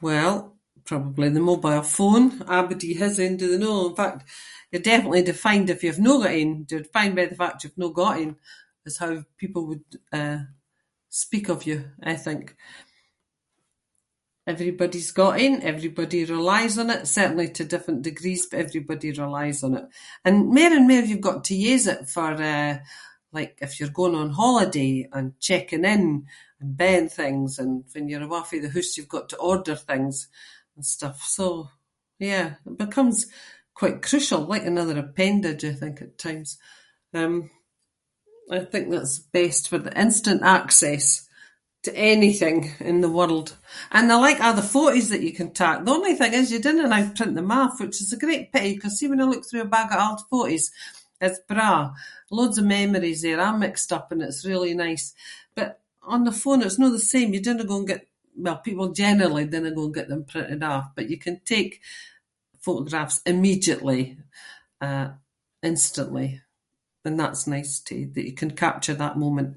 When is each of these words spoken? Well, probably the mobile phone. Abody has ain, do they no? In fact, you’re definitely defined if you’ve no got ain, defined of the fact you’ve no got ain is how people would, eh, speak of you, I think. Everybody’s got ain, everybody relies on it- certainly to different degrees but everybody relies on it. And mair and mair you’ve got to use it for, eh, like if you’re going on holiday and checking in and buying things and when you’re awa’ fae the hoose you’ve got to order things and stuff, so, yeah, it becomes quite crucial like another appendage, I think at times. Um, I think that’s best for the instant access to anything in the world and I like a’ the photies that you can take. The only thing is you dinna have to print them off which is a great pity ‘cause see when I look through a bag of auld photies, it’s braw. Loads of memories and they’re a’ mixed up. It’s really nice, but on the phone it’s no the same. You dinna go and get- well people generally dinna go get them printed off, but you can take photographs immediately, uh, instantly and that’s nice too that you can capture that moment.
Well, 0.00 0.56
probably 0.90 1.28
the 1.28 1.40
mobile 1.50 1.82
phone. 1.98 2.26
Abody 2.58 2.92
has 2.98 3.20
ain, 3.24 3.34
do 3.36 3.48
they 3.52 3.62
no? 3.66 3.74
In 3.90 3.96
fact, 4.00 4.18
you’re 4.72 4.82
definitely 4.92 5.22
defined 5.32 5.68
if 5.74 5.82
you’ve 5.84 6.06
no 6.08 6.14
got 6.22 6.36
ain, 6.40 6.50
defined 6.64 7.18
of 7.20 7.28
the 7.30 7.36
fact 7.42 7.62
you’ve 7.64 7.82
no 7.82 7.88
got 8.00 8.18
ain 8.20 8.32
is 8.86 8.98
how 9.02 9.12
people 9.42 9.62
would, 9.68 9.84
eh, 10.20 10.38
speak 11.22 11.46
of 11.54 11.60
you, 11.68 11.78
I 12.02 12.14
think. 12.26 12.44
Everybody’s 14.52 15.12
got 15.20 15.38
ain, 15.44 15.54
everybody 15.72 16.20
relies 16.36 16.74
on 16.80 16.88
it- 16.94 17.06
certainly 17.18 17.48
to 17.52 17.70
different 17.72 18.02
degrees 18.10 18.42
but 18.48 18.60
everybody 18.64 19.08
relies 19.24 19.58
on 19.66 19.72
it. 19.80 19.84
And 20.26 20.50
mair 20.56 20.72
and 20.76 20.88
mair 20.90 21.04
you’ve 21.08 21.28
got 21.30 21.42
to 21.46 21.54
use 21.72 21.86
it 21.94 22.02
for, 22.14 22.30
eh, 22.54 22.74
like 23.36 23.52
if 23.66 23.72
you’re 23.78 23.98
going 24.00 24.14
on 24.20 24.38
holiday 24.42 24.94
and 25.16 25.26
checking 25.48 25.84
in 25.94 26.04
and 26.60 26.76
buying 26.80 27.08
things 27.20 27.50
and 27.60 27.72
when 27.92 28.04
you’re 28.08 28.24
awa’ 28.28 28.40
fae 28.48 28.60
the 28.62 28.70
hoose 28.74 28.94
you’ve 28.96 29.16
got 29.16 29.26
to 29.30 29.36
order 29.50 29.76
things 29.90 30.16
and 30.76 30.84
stuff, 30.96 31.18
so, 31.36 31.46
yeah, 32.30 32.48
it 32.68 32.78
becomes 32.84 33.18
quite 33.80 34.02
crucial 34.08 34.42
like 34.52 34.66
another 34.68 34.96
appendage, 35.00 35.62
I 35.70 35.74
think 35.82 35.96
at 36.02 36.18
times. 36.26 36.50
Um, 37.18 37.34
I 38.56 38.60
think 38.72 38.86
that’s 38.90 39.18
best 39.36 39.62
for 39.70 39.78
the 39.82 39.94
instant 40.04 40.42
access 40.58 41.06
to 41.86 41.90
anything 42.14 42.60
in 42.90 42.98
the 43.04 43.14
world 43.18 43.48
and 43.94 44.06
I 44.12 44.16
like 44.26 44.38
a’ 44.46 44.50
the 44.54 44.60
photies 44.76 45.08
that 45.10 45.22
you 45.26 45.32
can 45.38 45.50
take. 45.60 45.80
The 45.84 45.92
only 45.96 46.14
thing 46.16 46.32
is 46.34 46.50
you 46.52 46.58
dinna 46.60 46.86
have 46.94 47.08
to 47.10 47.16
print 47.22 47.36
them 47.36 47.52
off 47.60 47.80
which 47.82 47.98
is 48.02 48.12
a 48.12 48.18
great 48.24 48.52
pity 48.52 48.74
‘cause 48.76 48.96
see 48.98 49.08
when 49.10 49.20
I 49.20 49.24
look 49.30 49.44
through 49.46 49.62
a 49.66 49.74
bag 49.76 49.88
of 49.92 49.98
auld 50.04 50.20
photies, 50.30 50.66
it’s 51.24 51.38
braw. 51.50 51.80
Loads 52.38 52.58
of 52.58 52.64
memories 52.78 53.20
and 53.24 53.38
they’re 53.38 53.48
a’ 53.48 53.58
mixed 53.64 53.90
up. 53.96 54.06
It’s 54.12 54.44
really 54.50 54.74
nice, 54.86 55.06
but 55.56 55.70
on 56.14 56.20
the 56.24 56.32
phone 56.42 56.62
it’s 56.64 56.78
no 56.82 56.88
the 56.90 57.10
same. 57.14 57.30
You 57.32 57.40
dinna 57.42 57.64
go 57.70 57.78
and 57.78 57.86
get- 57.90 58.08
well 58.44 58.58
people 58.68 58.92
generally 59.04 59.44
dinna 59.46 59.70
go 59.78 59.88
get 59.98 60.08
them 60.10 60.24
printed 60.30 60.62
off, 60.72 60.88
but 60.94 61.08
you 61.12 61.18
can 61.24 61.36
take 61.54 61.72
photographs 62.66 63.16
immediately, 63.32 64.02
uh, 64.86 65.08
instantly 65.70 66.28
and 67.06 67.18
that’s 67.20 67.44
nice 67.54 67.74
too 67.88 68.02
that 68.14 68.26
you 68.28 68.34
can 68.40 68.54
capture 68.64 68.96
that 68.98 69.16
moment. 69.24 69.50